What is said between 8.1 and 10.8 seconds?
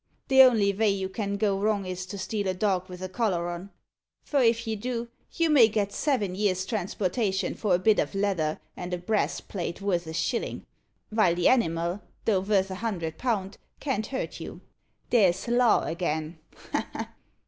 leather and a brass plate vorth a shillin',